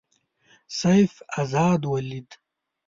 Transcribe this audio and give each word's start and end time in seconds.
سیف 0.79 1.13
آزاد 1.39 1.81
ولید. 1.85 2.29